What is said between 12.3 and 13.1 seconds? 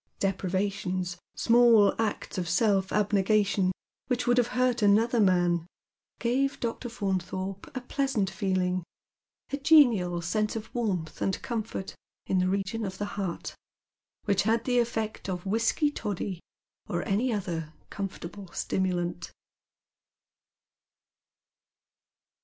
the region of the